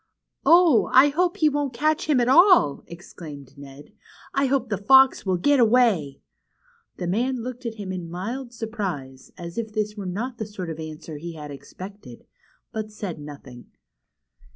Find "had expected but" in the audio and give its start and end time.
11.33-12.91